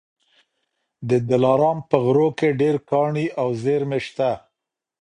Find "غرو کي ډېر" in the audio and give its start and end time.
2.05-2.75